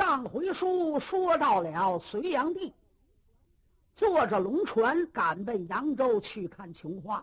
[0.00, 2.72] 上回书说到了隋炀帝
[3.94, 7.22] 坐着龙船赶奔扬州去看琼花，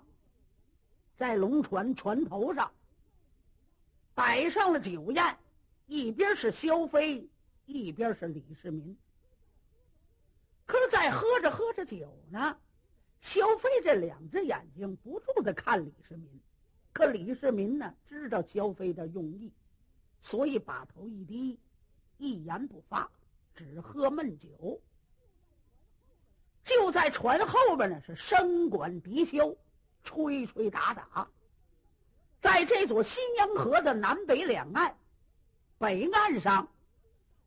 [1.16, 2.72] 在龙船船头上
[4.14, 5.38] 摆上了酒宴，
[5.88, 7.28] 一边是萧妃，
[7.66, 8.96] 一边是李世民。
[10.68, 12.56] 可是，在喝着喝着酒呢，
[13.22, 16.30] 萧妃这两只眼睛不住的看李世民，
[16.94, 19.52] 可李世民呢知道萧妃的用意，
[20.22, 21.58] 所以把头一低。
[22.18, 23.10] 一言不发，
[23.56, 24.82] 只喝闷酒。
[26.64, 29.56] 就在船后边呢，是笙管笛箫，
[30.04, 31.28] 吹吹打打。
[32.40, 34.98] 在这座新阳河的南北两岸，
[35.78, 36.68] 北岸上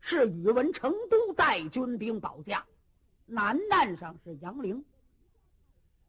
[0.01, 2.67] 是宇文成都带军兵保驾，
[3.27, 4.85] 南岸上是杨凌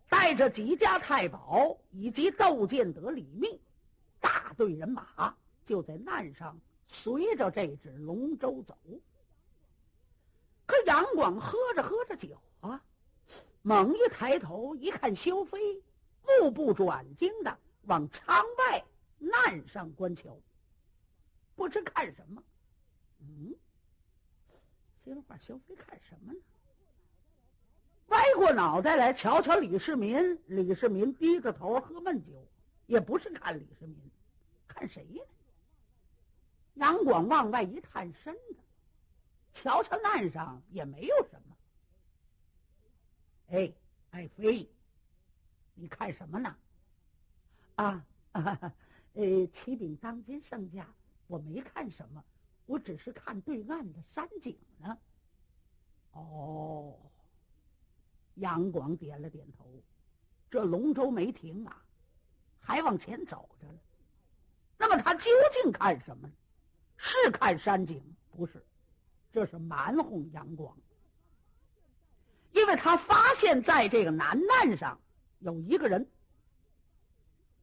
[0.10, 3.62] 带着几家太保以及窦建德、李密，
[4.20, 6.60] 大队人马就在岸上。
[6.94, 8.78] 随着这只龙舟走，
[10.66, 12.84] 可杨广喝着喝着酒啊，
[13.62, 15.82] 猛一抬头一看，萧飞
[16.22, 18.86] 目不转睛的往舱外
[19.32, 20.38] 岸上观瞧，
[21.56, 22.44] 不知看什么。
[23.22, 23.56] 嗯，
[25.04, 26.40] 心里话：萧飞看什么呢？
[28.08, 32.46] 歪过脑袋来瞧瞧李世民，李世民低着头喝闷酒，
[32.86, 33.98] 也不是看李世民，
[34.68, 35.24] 看谁呀？
[36.76, 38.56] 杨广往外一探身子，
[39.54, 41.56] 瞧瞧岸上也没有什么。
[43.50, 43.74] 哎，
[44.12, 44.70] 爱妃，
[45.76, 46.56] 你看什么呢？
[47.76, 48.06] 啊，
[49.14, 50.88] 呃，启禀当今圣驾，
[51.28, 52.24] 我没看什么，
[52.66, 54.98] 我只是看对岸的山景呢。
[56.14, 56.98] 哦，
[58.36, 59.70] 杨广点了点头，
[60.50, 61.84] 这龙舟没停啊，
[62.60, 63.80] 还往前走着呢。
[64.78, 66.34] 那么他究竟看什么呢？
[67.04, 68.00] 是看山景，
[68.30, 68.64] 不是，
[69.34, 70.78] 这是蛮哄杨广，
[72.52, 75.02] 因为他发现在这个南岸上
[75.40, 76.08] 有一个人，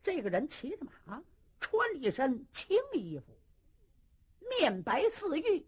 [0.03, 1.23] 这个人骑着马，
[1.61, 3.39] 穿一身青衣服，
[4.59, 5.65] 面白似玉，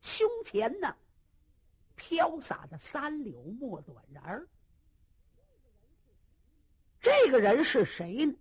[0.00, 0.96] 胸前呢
[1.96, 4.48] 飘洒着三绺墨短髯儿。
[7.02, 8.34] 这个人是谁呢？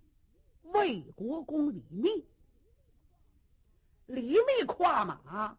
[0.64, 2.26] 魏国公李密。
[4.10, 5.56] 李密跨马，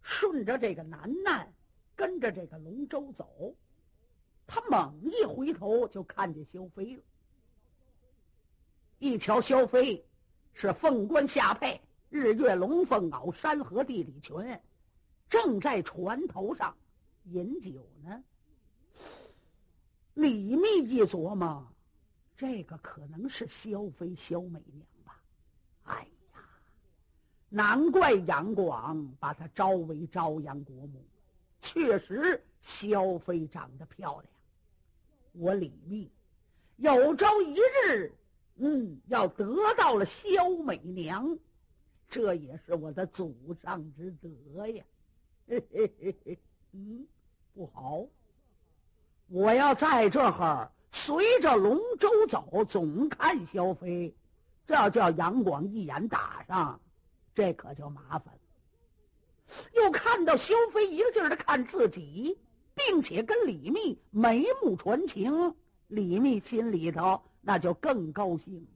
[0.00, 1.52] 顺着这个南岸，
[1.94, 3.54] 跟着这个龙舟走。
[4.46, 7.02] 他猛一回头，就看见萧飞了。
[8.98, 10.02] 一瞧萧飞，
[10.54, 11.78] 是凤冠霞帔，
[12.08, 14.34] 日月龙凤袄，山河地理群，
[15.28, 16.74] 正在船头上
[17.24, 18.24] 饮酒呢。
[20.14, 21.70] 李密一琢磨，
[22.34, 24.86] 这个可能是萧妃萧美娘？
[27.48, 31.02] 难怪杨广把她招为朝阳国母，
[31.60, 34.24] 确实萧妃长得漂亮。
[35.32, 36.10] 我李密
[36.76, 38.12] 有朝一日，
[38.56, 41.38] 嗯，要得到了萧美娘，
[42.08, 44.84] 这也是我的祖上之德呀。
[45.46, 46.38] 嘿嘿嘿嘿，
[46.72, 47.06] 嗯，
[47.54, 48.04] 不好，
[49.28, 54.14] 我要在这儿随着龙舟走，总看萧妃，
[54.66, 56.78] 这叫杨广一眼打上。
[57.38, 58.40] 这可就麻烦了。
[59.74, 62.36] 又看到萧飞一个劲儿的看自己，
[62.74, 65.54] 并且跟李密眉目传情，
[65.86, 68.66] 李密心里头那就更高兴。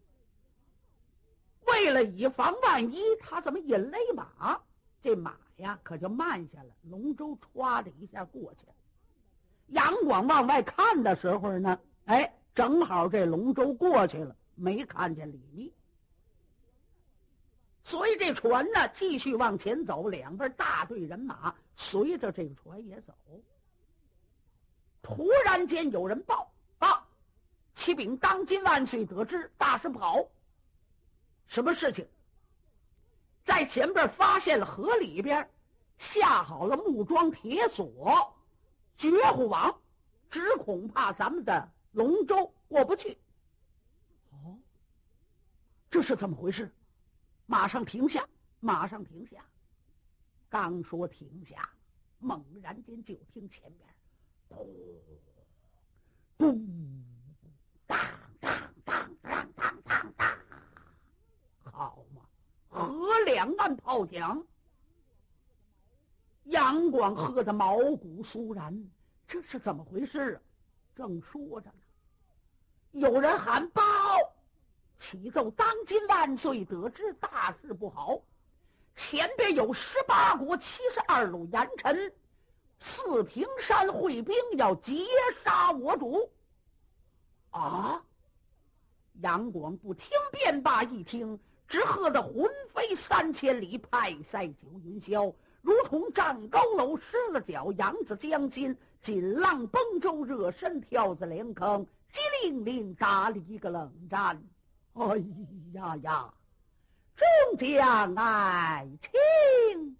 [1.66, 4.60] 为了以防万一，他怎么一勒马，
[5.00, 8.72] 这马呀可就慢下了，龙舟歘的一下过去了。
[9.70, 15.72] 杨广往外看的时候呢，哎，正好这龙舟过去了，没看见李密。
[17.84, 23.12] 所以这船呢，继续往前走，两边大队人马随着这个船也走。
[25.02, 27.04] 突然间有人报啊，
[27.74, 30.24] 启禀当今万岁得知，大事不好！
[31.48, 32.06] 什么事情？
[33.44, 35.50] 在前边发现了河里边
[35.98, 38.32] 下好了木桩铁索、
[38.96, 39.76] 绝户网，
[40.30, 43.18] 只恐怕咱们的龙舟过不去。
[44.30, 44.56] 哦，
[45.90, 46.72] 这是怎么回事？
[47.52, 48.26] 马上停下！
[48.60, 49.44] 马上停下！
[50.48, 51.68] 刚说停下，
[52.18, 53.86] 猛然间就听前面
[54.48, 54.66] 咚
[56.38, 57.04] 咚
[57.86, 57.98] 当
[58.40, 60.38] 当当当当当当，
[61.70, 62.22] 好嘛！
[62.70, 64.42] 河两岸炮响，
[66.44, 68.82] 杨广喝得毛骨悚然。
[69.26, 70.40] 这是怎么回事啊？
[70.94, 71.82] 正说着呢，
[72.92, 73.82] 有人喊报。
[75.02, 78.22] 启奏当今万岁，得知大事不好，
[78.94, 82.12] 前边有十八国七十二路严臣，
[82.78, 85.04] 四平山会兵要截
[85.42, 86.30] 杀我主。
[87.50, 88.00] 啊！
[89.22, 104.40] 杨广不听便罢，一听只喝得魂飞三千里，派赛九云霄，如同战高楼失了脚，扬子江心，锦浪崩舟，热身跳子连坑，激灵灵打了一个冷战。
[104.94, 105.24] 哎
[105.72, 106.34] 呀呀！
[107.16, 109.96] 众将爱卿，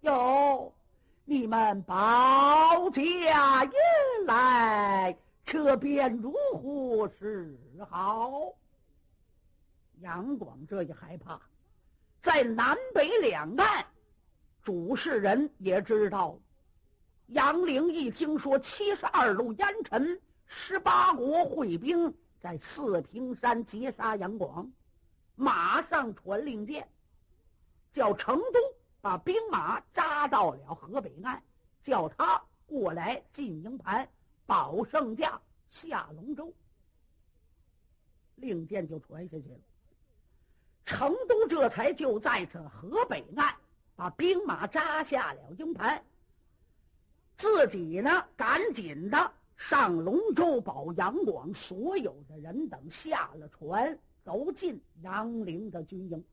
[0.00, 0.72] 哟，
[1.24, 3.70] 你们保驾也
[4.26, 7.56] 来，这便如何是
[7.88, 8.52] 好？
[10.00, 11.40] 杨广这一害怕，
[12.20, 13.86] 在南北两岸，
[14.62, 16.38] 主事人也知道。
[17.28, 22.14] 杨凌一听说七十二路烟尘、十八国会兵
[22.44, 24.70] 在四平山截杀杨广。
[25.34, 26.86] 马上传令箭，
[27.90, 28.60] 叫成都
[29.00, 31.42] 把兵马扎到了河北岸，
[31.82, 34.06] 叫他过来进营盘
[34.44, 36.52] 保圣驾下龙舟。
[38.34, 39.60] 令箭就传下去了。
[40.84, 43.56] 成都这才就在此河北岸
[43.96, 46.04] 把兵马扎下了营盘，
[47.38, 53.98] 自己呢赶紧的上龙舟保杨广，所有的人等下了船。
[54.24, 56.24] 走进杨凌的军营，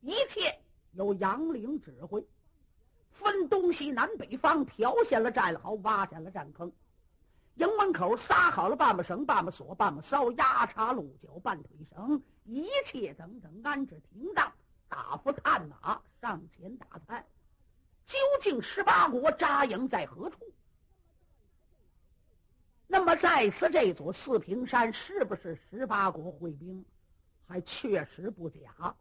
[0.00, 0.58] 一切
[0.92, 2.26] 由杨凌指挥，
[3.10, 6.72] 分东西南北方，调下了战壕，挖下了战坑，
[7.56, 14.50] 营门口撒好了半把绳、半把锁、半把骚、压叉、鹿角、半腿绳，一切等等安置停当，
[14.88, 17.22] 打发探马上前打探，
[18.06, 20.38] 究竟十八国扎营在何处？
[22.92, 26.84] 那么在此这座四平山，是不是十八国会兵？
[27.46, 28.92] 还确实不假。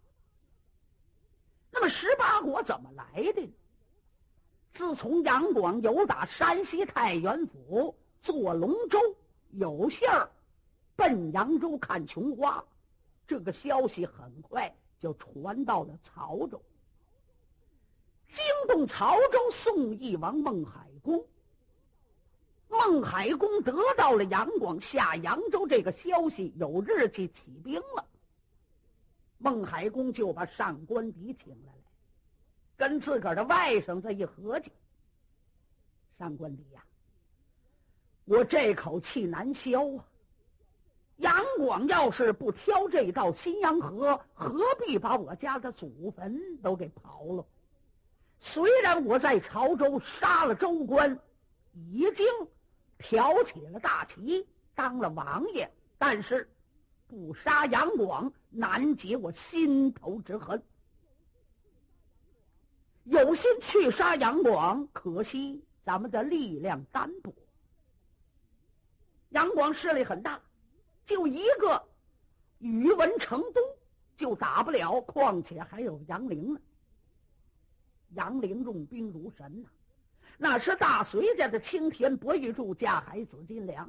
[1.72, 3.52] 那么十八国怎么来的呢？
[4.70, 9.00] 自从杨广由打山西太原府坐龙舟
[9.54, 10.30] 有信儿
[10.96, 12.64] 奔扬州看琼花，
[13.26, 16.62] 这个消息很快就传到了曹州，
[18.28, 21.26] 惊动曹州宋义王孟海公。
[22.70, 28.06] 孟海公得到了杨广下扬州这个消息，有日期起兵了。
[29.40, 31.84] 孟海公就把上官迪请来了，
[32.78, 34.72] 跟自个儿的外甥再一合计。
[36.18, 36.84] 上官迪呀，
[38.26, 40.06] 我这口气难消啊！
[41.18, 47.46] 杨广要是不挑这道新阳河，何必把我家的祖坟都给刨了？
[48.40, 51.18] 虽然我在曹州杀了州官，
[51.74, 52.26] 已经
[53.00, 55.68] 挑起了大旗，当了王爷，
[55.98, 56.48] 但是。
[57.08, 60.62] 不杀杨广，难解我心头之恨。
[63.06, 67.34] 有心去杀杨广，可惜咱们的力量单薄。
[69.30, 70.40] 杨广势力很大，
[71.04, 71.84] 就一个
[72.60, 73.62] 宇文成都
[74.16, 76.60] 就打不了，况且还有杨凌呢。
[78.10, 79.70] 杨凌用兵如神呐，
[80.40, 83.88] 那是大隋家的青天博玉柱，架海紫金梁，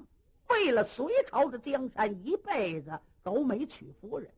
[0.49, 3.01] 为了隋朝的江山，一辈子。
[3.23, 4.31] 都没娶夫人。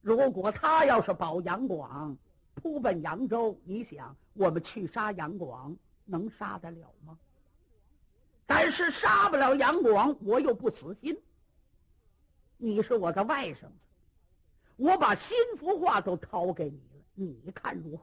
[0.00, 2.16] 如果他要是保杨广，
[2.56, 7.16] 扑奔扬州，你想我们去杀杨广，能杀得了吗？
[8.44, 11.16] 但是杀不了杨广，我又不死心。
[12.56, 13.70] 你是我的外甥子，
[14.74, 18.02] 我把心腹话都掏给你了，你看如何？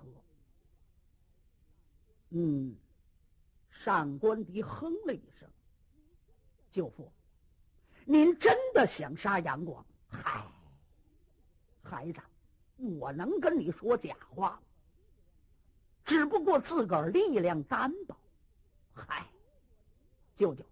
[2.32, 2.76] 嗯，
[3.84, 5.50] 上官迪哼了一声，
[6.72, 7.12] 舅父。
[8.06, 9.86] 您真的想杀杨广？
[10.08, 10.46] 嗨，
[11.82, 12.22] 孩子，
[12.78, 14.60] 我能跟你说假话？
[16.06, 18.16] 只不过自个儿力量单薄。
[18.94, 19.26] 嗨，
[20.36, 20.64] 舅舅，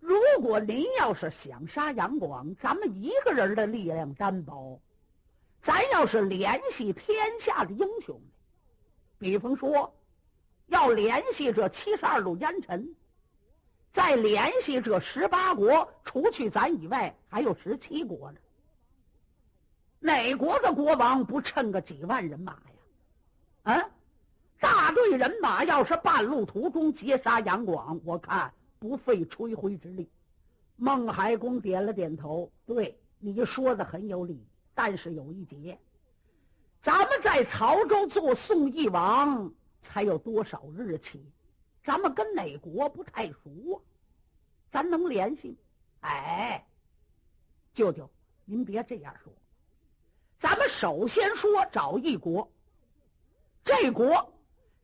[0.00, 4.80] 如果您要是想杀杨广，咱们一个人的力量单薄，
[5.60, 8.20] 咱要是联系天下的英雄，
[9.18, 9.94] 比方说，
[10.68, 12.94] 要联系这七十二路烟尘。
[13.92, 18.38] 再联系这十八国，除去咱以外，还有十七国呢。
[19.98, 23.74] 哪国的国王不趁个几万人马呀？
[23.74, 23.90] 啊，
[24.60, 30.08] 大队人马要是半路途中截杀杨广，我看不费吹灰之力。
[30.76, 35.76] 孟海公点了点头，对你说的很有理，但是有一节，
[36.80, 41.24] 咱们在曹州做宋义王才有多少日期？
[41.82, 43.80] 咱们跟哪国不太熟啊？
[44.70, 45.56] 咱能联系？
[46.00, 46.66] 哎，
[47.72, 48.08] 舅舅，
[48.44, 49.32] 您别这样说。
[50.38, 52.48] 咱们首先说找一国，
[53.64, 54.32] 这国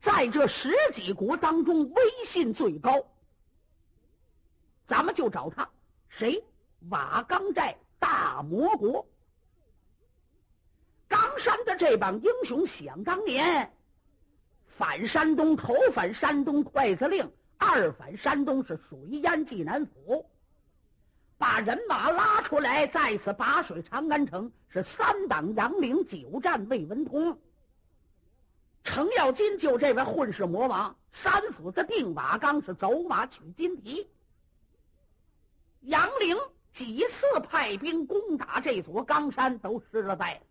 [0.00, 3.06] 在这十几国当中威信最高，
[4.86, 5.68] 咱们就找他，
[6.08, 6.42] 谁？
[6.90, 9.06] 瓦岗寨大魔国。
[11.06, 13.72] 冈山的这帮英雄，想当年
[14.76, 20.28] 反山东，头反山东筷子令，二反山东是水淹济南府，
[21.38, 27.38] 把人马拉出来，再次拔水长安城，是三挡杨凌，九战魏文通。
[28.82, 34.08] 程咬金就这位混世魔王，三斧子定瓦岗是走马取金蹄。
[35.82, 36.36] 杨凌
[36.72, 40.42] 几次派兵攻打这座冈山，都失了败。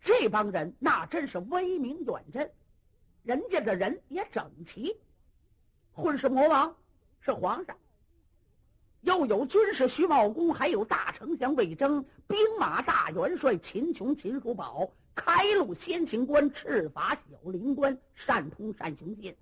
[0.00, 2.50] 这帮人那真是威名远震，
[3.22, 4.96] 人家的人也整齐。
[5.92, 6.74] 混世魔王
[7.20, 7.76] 是皇上，
[9.02, 14.90] 又有军师徐茂公，还有大丞相魏征，兵马大元帅秦琼、秦叔宝。
[15.12, 19.36] 开路先行官、赤发小灵官、单通、单雄信，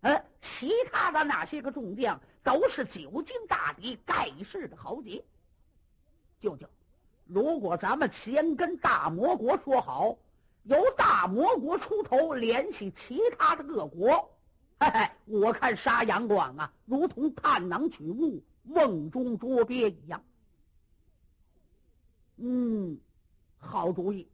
[0.00, 5.22] 呃，其他的那些个众将都是久经大敌、盖世的豪杰。
[6.40, 6.66] 舅舅，
[7.26, 10.16] 如果咱们先跟大魔国说好，
[10.64, 14.30] 由大魔国出头联系其他的各国，
[14.80, 20.22] 嘿嘿，我看杀杨广啊，如同探囊取物、瓮中捉鳖一样。
[22.36, 22.98] 嗯，
[23.58, 24.28] 好主意。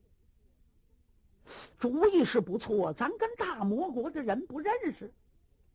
[1.79, 5.13] 主意是不错，咱跟大魔国的人不认识，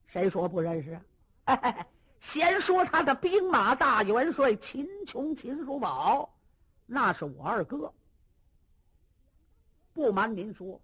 [0.07, 1.01] 谁说不认识啊？
[1.47, 1.85] 嘿嘿
[2.21, 6.33] 先说他的兵马大元帅秦琼、秦叔宝，
[6.85, 7.93] 那是我二哥。
[9.95, 10.79] 不瞒您说，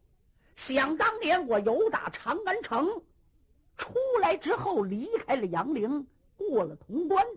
[0.55, 2.87] 想当年我由打长安城
[3.75, 7.27] 出来之后，离开了杨凌，过了潼关，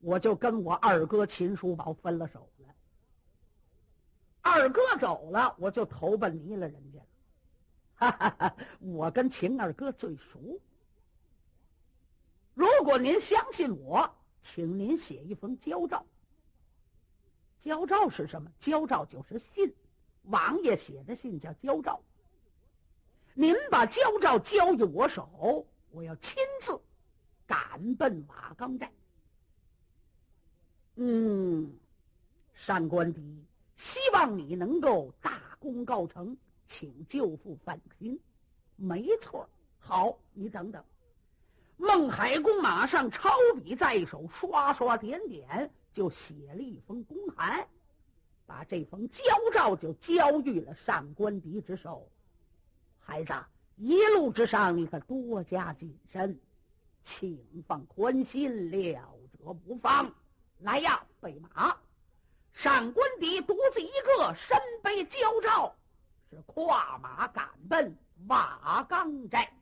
[0.00, 2.74] 我就跟我二哥秦叔宝分了手了。
[4.42, 6.98] 二哥走了，我就投奔离了，人家。
[7.94, 8.56] 哈哈哈！
[8.80, 10.60] 我跟秦二哥最熟。
[12.54, 16.04] 如果您相信我，请您写一封交诏。
[17.60, 18.50] 交诏是什么？
[18.58, 19.72] 交诏就是信，
[20.26, 22.00] 王爷写的信叫交诏。
[23.34, 26.80] 您把交诏交于我手，我要亲自
[27.46, 28.90] 赶奔瓦岗寨。
[30.96, 31.70] 嗯，
[32.54, 33.44] 上官迪。
[33.76, 36.34] 希望你能够大功告成，
[36.66, 38.18] 请舅父放心。
[38.74, 39.46] 没错，
[39.78, 40.82] 好，你等等。
[41.76, 43.28] 孟海公马上抄
[43.62, 47.68] 笔在手，刷刷点点就写了一封公函，
[48.46, 49.22] 把这封交
[49.52, 52.08] 诏就交予了上官迪之手。
[52.98, 53.34] 孩子，
[53.76, 56.40] 一路之上你可多加谨慎，
[57.02, 60.12] 请放宽心，了者不妨。
[60.60, 61.76] 来呀，备马。
[62.52, 65.74] 上官迪独自一个身背交诏，
[66.30, 67.94] 是跨马赶奔
[68.28, 69.52] 瓦岗寨。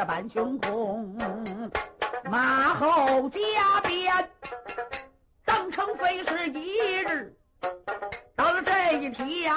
[0.00, 1.14] 了半胸空，
[2.24, 3.38] 马后加
[3.82, 4.30] 鞭，
[5.44, 7.36] 登城非是一日。
[8.34, 9.52] 到了这一天，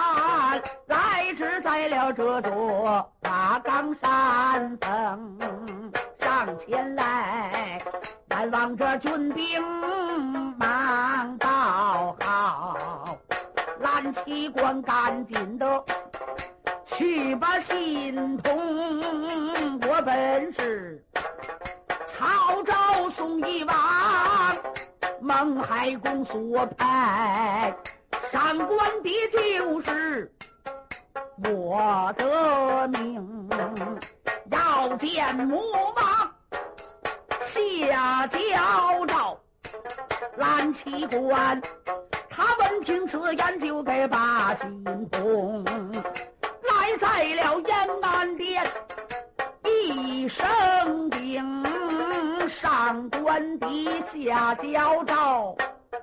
[0.87, 7.81] 来至在了这座大冈山峰，上前来，
[8.27, 9.63] 来望着军兵
[10.57, 13.17] 忙报好，
[13.79, 15.81] 蓝旗官赶紧的
[16.95, 21.03] 去把信通，我本是
[22.05, 23.75] 曹昭宋一王
[25.19, 27.75] 孟海公所派。
[28.31, 30.31] 上官的就是
[31.43, 33.49] 我的命，
[34.51, 35.61] 要见魔
[35.95, 36.31] 王
[37.41, 39.37] 下交诏，
[40.37, 41.61] 蓝旗官
[42.29, 45.65] 他闻听此言就给把心痛，
[47.03, 48.65] 在了延安殿
[49.65, 51.43] 一声兵，
[52.47, 55.53] 上官迪下交诏。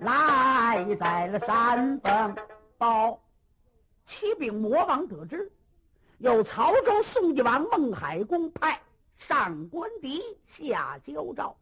[0.00, 2.37] 来在了山峰
[2.76, 3.19] 报，
[4.04, 5.50] 启禀魔王得知，
[6.19, 8.78] 有曹州宋义王孟海公派
[9.16, 11.57] 上官迪下交诏。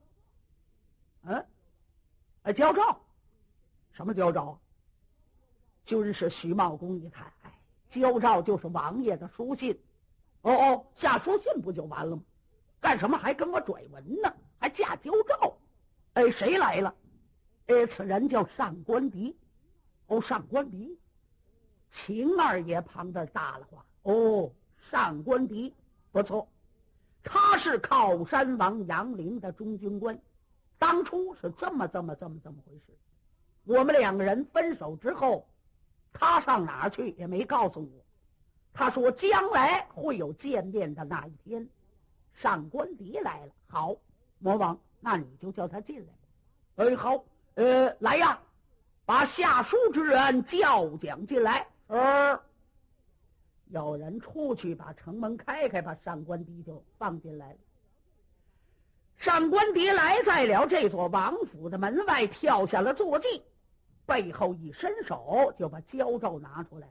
[1.23, 1.47] 嗯，
[2.43, 3.01] 啊，交诏，
[3.93, 4.59] 什么交诏？
[5.85, 7.33] 军师徐茂公一看，
[7.89, 9.79] 哎，交诏就是王爷的书信。
[10.43, 12.23] 哦哦，下书信不就完了吗？
[12.81, 14.33] 干什么还跟我拽文呢？
[14.59, 15.59] 还下交诏？
[16.15, 16.95] 哎，谁来了？
[17.67, 19.37] 哎，此人叫上官迪，
[20.07, 20.99] 哦，上官迪，
[21.91, 24.51] 秦二爷旁边搭了话，哦，
[24.91, 25.75] 上官迪
[26.13, 26.49] 不错，
[27.23, 30.19] 他是靠山王杨凌的中军官，
[30.79, 32.97] 当初是这么这么这么这么回事。
[33.65, 35.47] 我们两个人分手之后，
[36.13, 38.05] 他上哪儿去也没告诉我。
[38.73, 41.69] 他说将来会有见面的那一天。
[42.35, 43.97] 上官迪来了，好，
[44.39, 46.85] 魔王，那你就叫他进来。
[46.85, 47.25] 哎，好。
[47.55, 48.41] 呃，来呀，
[49.05, 51.67] 把下书之人叫讲进来。
[51.89, 52.41] 呃，
[53.71, 57.59] 有人出去把城门开开，把上官迪就放进来了。
[59.17, 63.43] 上官迪来在了这座王府的门外，跳下了坐骑，
[64.09, 66.89] 背后一伸手就把焦诏拿出来，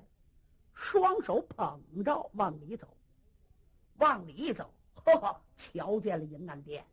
[0.75, 2.87] 双手捧着往里走。
[3.97, 6.85] 往里走，呵呵，瞧见了银安殿。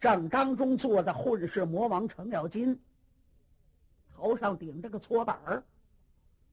[0.00, 2.80] 正当中坐的混世魔王程咬金，
[4.14, 5.62] 头上顶着个搓板儿，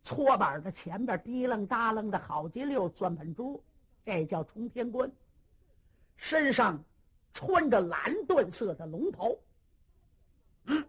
[0.02, 3.63] 搓板的前边滴楞耷楞的好几溜钻盆珠，
[4.04, 5.10] 这叫冲天冠。
[6.17, 6.84] 身上
[7.34, 9.34] 穿着蓝缎色的龙袍，
[10.65, 10.86] 嗯，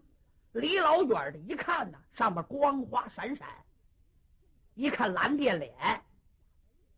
[0.55, 3.49] 离老远的一看呢，上面光华闪闪，
[4.75, 5.75] 一看蓝靛脸，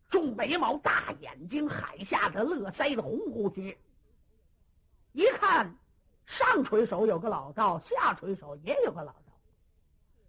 [0.09, 3.75] 重眉毛，大眼睛，海下的乐腮的红胡须。
[5.11, 5.75] 一看，
[6.27, 9.33] 上垂手有个老道，下垂手也有个老道。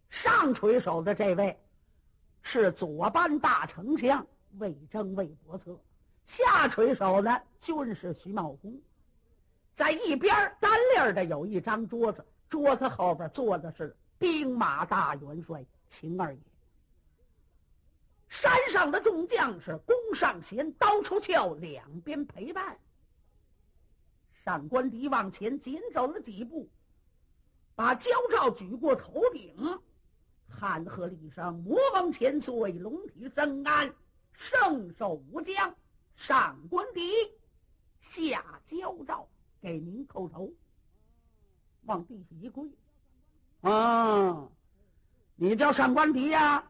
[0.08, 1.60] 上垂手的这位
[2.40, 5.78] 是左班大丞相魏征魏伯策，
[6.24, 8.80] 下垂手呢军是徐茂公。
[9.74, 16.40] 在一边单立的有一张桌子，桌子后边坐的是兵马大元帅秦二爷。
[18.28, 22.78] 山上的众将士弓上弦，刀出鞘，两边陪伴。
[24.44, 26.68] 上官迪往前紧走了几步，
[27.74, 29.54] 把焦诏举过头顶，
[30.48, 33.94] 喊喝了一声：“魔王千岁，龙体升安，
[34.32, 35.74] 圣寿无疆。”
[36.16, 37.12] 上官迪
[38.00, 39.28] 下焦诏，
[39.60, 40.52] 给您叩头，
[41.88, 42.68] 往地下一跪。
[43.62, 44.46] 啊，
[45.34, 46.62] 你叫上官迪呀？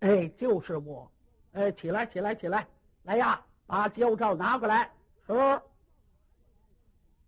[0.00, 1.10] 哎，就是我。
[1.52, 2.68] 哎，起来，起来，起来，
[3.04, 4.92] 来呀，把焦照拿过来，
[5.26, 5.32] 是。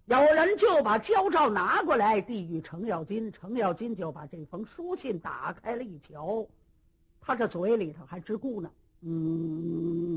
[0.04, 6.46] 有人就把焦照拿过来递与程咬金，程咬金就把这封书信打开了一瞧，
[7.20, 10.12] 他这嘴里头还直咕呢，嗯，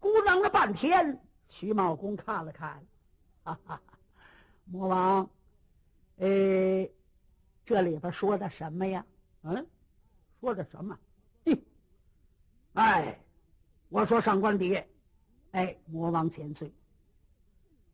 [0.00, 1.20] 咕囔了半天。
[1.48, 2.80] 徐茂公看了看，
[3.42, 3.98] 哈哈哈
[4.64, 5.30] 魔王，
[6.18, 6.88] 哎，
[7.64, 9.04] 这里边说的什么呀？
[9.42, 9.66] 嗯，
[10.40, 10.98] 说的什么？
[11.44, 11.62] 嘿，
[12.74, 13.18] 哎，
[13.88, 14.82] 我说上官迪。
[15.52, 16.72] 哎，魔王千岁，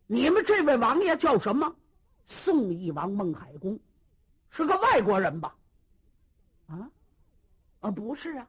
[0.06, 1.74] 你们这位王爷叫什么？
[2.26, 3.78] 宋义王孟海公，
[4.50, 5.56] 是个外国人吧？
[6.66, 6.90] 啊，
[7.80, 8.46] 啊，不是啊，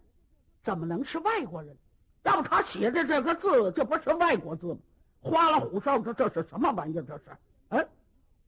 [0.61, 1.77] 怎么能是外国人？
[2.23, 4.79] 要不他写的这个字，这不是外国字吗？
[5.21, 7.03] 花里胡哨，这这是什么玩意儿？
[7.03, 7.23] 这是，
[7.69, 7.87] 哎，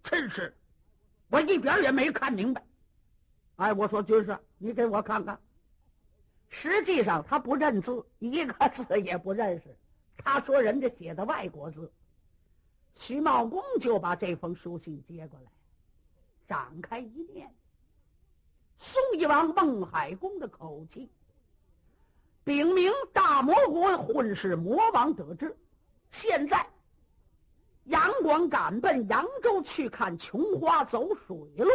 [0.04, 0.56] 真是，
[1.30, 2.64] 我一点也没看明白。
[3.58, 5.40] 哎，我说军师，你给我看看。
[6.48, 9.76] 实际上他不认字，一个字也不认识。
[10.18, 11.92] 他说人家写的外国字。
[12.96, 15.52] 徐茂公就把这封书信接过来，
[16.48, 17.54] 展开一念。
[18.78, 21.10] 宋义王孟海公的口气，
[22.44, 25.56] 禀明大魔国混世魔王得知，
[26.10, 26.66] 现在
[27.86, 31.70] 杨广赶奔扬州去看琼花，走水路，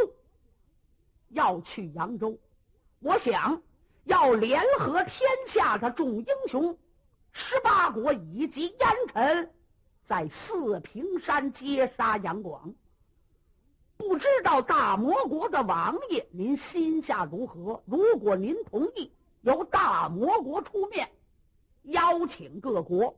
[1.31, 2.38] 要去扬州。
[3.01, 3.61] 我想
[4.05, 6.77] 要联合天下的众英雄，
[7.33, 9.51] 十八国以及烟尘。
[10.05, 12.75] 在四平山接杀杨广，
[13.97, 17.83] 不知道大魔国的王爷，您心下如何？
[17.87, 21.11] 如果您同意，由大魔国出面
[21.85, 23.16] 邀请各国。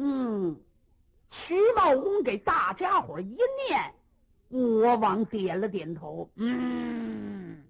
[0.00, 0.56] 嗯，
[1.28, 3.36] 徐茂公给大家伙一
[3.68, 3.92] 念，
[4.48, 6.30] 魔王点了点头。
[6.36, 7.60] 嗯，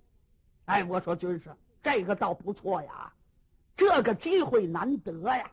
[0.67, 1.51] 哎，我说军师，
[1.83, 3.11] 这个倒不错呀，
[3.75, 5.51] 这个机会难得呀。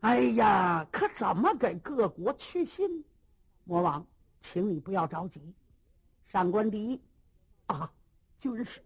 [0.00, 3.04] 哎呀，可怎么给各国去信？
[3.62, 4.04] 魔王，
[4.40, 5.40] 请你不要着急。
[6.26, 7.00] 上官第一，
[7.66, 7.88] 啊，
[8.40, 8.82] 军师，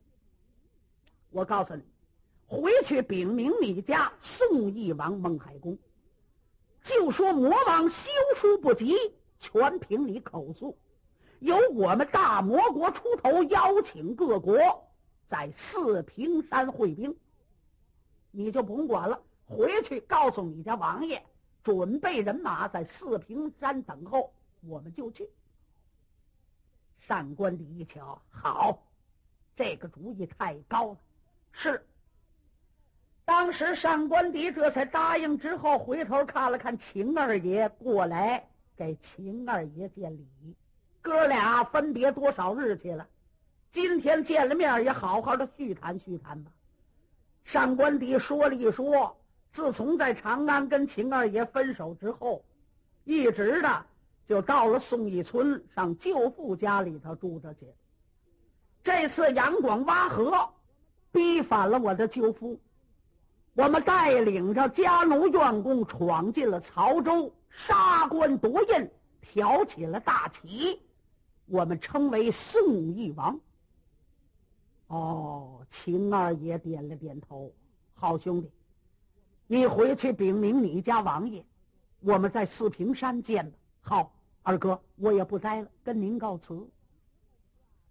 [1.31, 1.83] 我告诉你，
[2.47, 5.79] 回去禀明你家宋义王孟海公，
[6.87, 8.95] 就说魔王修书不及，
[9.41, 10.79] 全凭你口述，
[11.41, 14.57] 由我们大魔国出头，邀请各国
[15.27, 17.17] 在四平山会兵，
[18.31, 19.21] 你就不用管了。
[19.49, 21.21] 回去告诉你家王爷，
[21.65, 25.29] 准备人马在四平山等候，我们就去。
[27.01, 28.81] 上官迪一瞧，好，
[29.57, 30.99] 这个主意太高了。
[31.51, 31.85] 是。
[33.27, 40.25] 当时上官迪这才答应，之后回头看了看秦二爷，过来给秦二爷见礼。
[41.03, 43.05] 哥俩分别多少日去了？
[43.73, 46.53] 今天见了面，也好好的叙谈叙谈吧。
[47.45, 49.15] 上官迪说了一说。
[49.51, 52.45] 自从在长安跟秦二爷分手之后，
[53.05, 53.87] 一直的
[54.29, 57.67] 就到了宋义村上舅父家里头住着去。
[58.85, 60.47] 这次杨广挖河，
[61.11, 62.61] 逼反了我的舅父，
[63.57, 68.91] 我们带领着家奴院工闯进了曹州，杀官夺印，
[69.23, 70.79] 挑起了大旗，
[71.47, 73.41] 我们称为宋义王。
[74.89, 77.51] 哦，秦二爷点了点头，
[77.95, 78.51] 好兄弟。
[79.47, 81.43] 你回去禀明你家王爷，
[82.01, 83.57] 我们在四平山见吧。
[83.81, 86.69] 好，二哥，我也不待了，跟您告辞。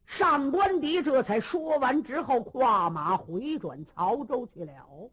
[0.06, 5.10] 上官迪这才说完之后，跨马回转曹州去了。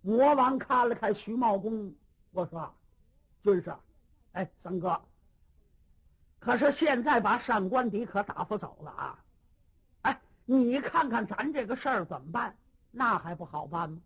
[0.00, 1.92] 魔王看了看徐茂公，
[2.30, 2.72] 我说
[3.42, 3.74] ：“军师，
[4.32, 5.00] 哎，三哥，
[6.38, 9.24] 可是现在把上官迪可打发走了啊！
[10.02, 12.56] 哎，你看看咱这个事儿怎么办？
[12.90, 14.00] 那还不好办吗？”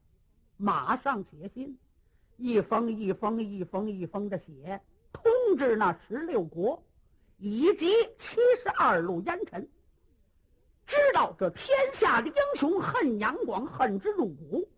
[0.57, 1.76] 马上写信，
[2.37, 4.81] 一封一封一封一封的写，
[5.12, 5.24] 通
[5.59, 6.83] 知那十六国
[7.38, 9.68] 以及七十二路烟尘，
[10.87, 14.68] 知道这天下的英雄恨杨广，恨之入骨。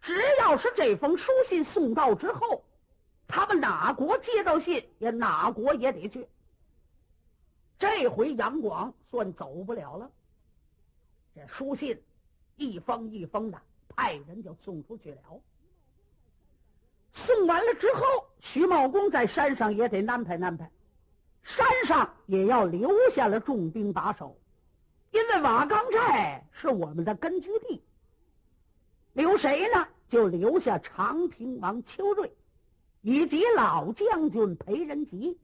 [0.00, 2.64] 只要是这封书信送到之后，
[3.26, 6.28] 他们哪国接到信，也哪国也得去。
[7.78, 10.10] 这回杨广算走不了了。
[11.34, 12.00] 这书信
[12.56, 13.60] 一封一封的。
[13.96, 15.18] 派人就送出去了。
[17.10, 18.00] 送完了之后，
[18.38, 20.70] 徐茂公在山上也得安排安排，
[21.42, 24.38] 山上也要留下了重兵把守，
[25.10, 27.82] 因为瓦岗寨是我们的根据地。
[29.20, 29.86] 留谁呢？
[30.08, 32.32] 就留下长平王邱瑞，
[33.02, 35.38] 以及老将军裴仁吉，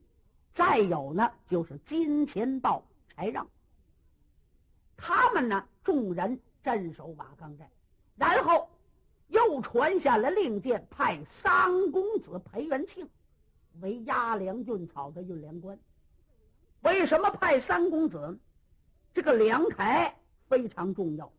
[0.51, 3.47] 再有呢就是金钱豹柴让。
[4.97, 7.71] 他们呢，众人镇守瓦岗寨。
[8.17, 8.67] 然后，
[9.29, 13.07] 又传下了令箭，派三公子裴元庆
[13.83, 15.79] 为押粮运草的运粮官。
[16.81, 18.39] 为什么派三公子？
[19.12, 20.17] 这个粮台
[20.49, 21.31] 非常重要，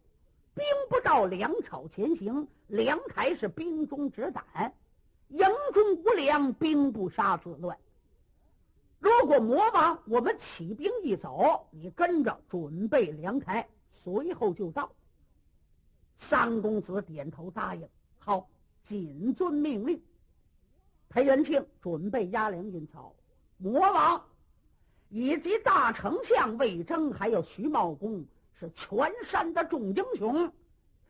[0.58, 4.74] 兵不到粮草前行，粮台是兵中之胆。
[5.28, 7.78] 营中无粮，兵不杀自乱。
[8.98, 14.92] 如果魔王我们起兵一走，你跟着准备粮台，随后就到。
[16.16, 18.50] 三公子点头答应，好，
[18.82, 20.02] 谨遵命令。
[21.08, 23.14] 裴元庆准备押粮运草，
[23.58, 24.26] 魔王
[25.10, 28.26] 以及大丞相魏征，还有徐茂公，
[28.60, 30.52] 是全山的众英雄，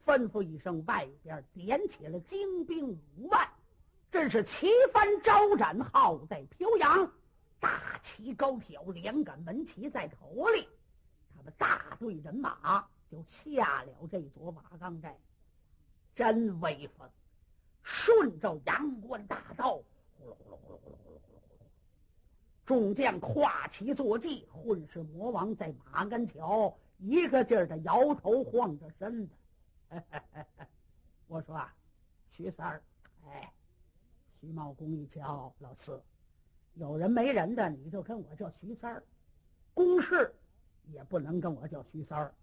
[0.05, 3.47] 吩咐一声，外边点起了精兵五万，
[4.11, 7.09] 这是旗帆招展，号带飘扬，
[7.59, 10.67] 大旗高挑，两杆门旗在头里，
[11.35, 15.17] 他们大队人马就下了这座瓦岗寨，
[16.13, 17.09] 真威风！
[17.81, 19.75] 顺着阳关大道，
[20.17, 21.67] 呼噜呼噜呼噜呼噜呼噜呼噜，
[22.65, 29.33] 众将跨骑坐骑，混世魔王在马鞍桥一个劲儿的摇头晃着身子。
[31.27, 31.73] 我说啊，
[32.31, 32.81] 徐三儿，
[33.25, 33.51] 哎，
[34.39, 36.01] 徐茂公一瞧，老四，
[36.73, 39.03] 有人没人的，你就跟我叫徐三儿，
[39.73, 40.33] 公事
[40.91, 42.33] 也不能跟我叫徐三儿，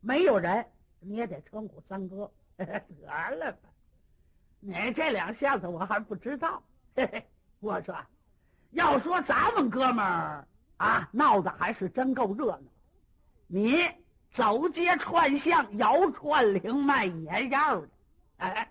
[0.00, 0.66] 没有人
[1.00, 2.66] 你也得称呼三哥， 得
[3.36, 3.68] 了吧。
[4.60, 6.62] 你这两下子我还不知道，
[6.94, 7.26] 嘿嘿，
[7.60, 7.94] 我说，
[8.70, 12.70] 要说咱们哥们儿啊，闹得还是真够热闹。
[13.46, 13.88] 你
[14.30, 17.88] 走街串巷、摇串铃卖野药的，
[18.38, 18.70] 哎，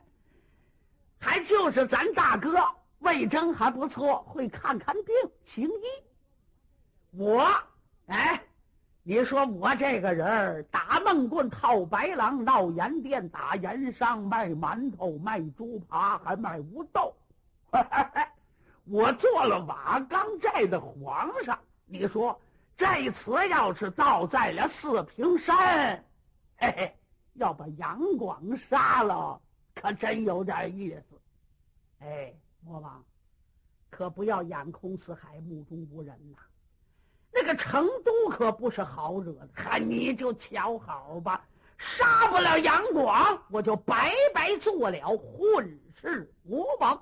[1.20, 2.64] 还就是咱大哥
[3.00, 5.14] 魏征还不错，会看看病、
[5.46, 5.84] 行医。
[7.12, 7.48] 我，
[8.08, 8.42] 哎。
[9.08, 17.16] 你说我这个人打闷棍、套白狼、闹盐店、打盐商、卖馒头、卖猪扒，还卖乌豆。
[18.90, 22.42] 我做了瓦岗寨的皇上，你说
[22.78, 26.04] 这次要是倒在了四平山，
[26.58, 26.96] 嘿嘿，
[27.36, 29.40] 要把杨广杀了，
[29.74, 31.22] 可真有点意思。
[32.00, 33.04] 哎，魔王，
[33.90, 36.38] 可不要眼空四海，目中无人呐。
[37.32, 41.46] 那个成都可不是好惹的，哈，你就瞧好吧，
[41.78, 47.02] 杀不了杨广，我就白白做了混世魔王。